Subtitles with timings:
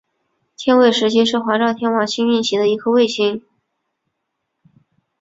[0.57, 3.43] 天卫十七是环绕天王星运行的一颗卫星。